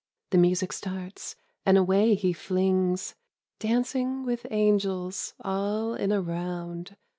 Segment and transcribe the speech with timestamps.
[0.31, 3.13] The music starts and away he flings—
[3.59, 6.97] Dancing with angels all in a round.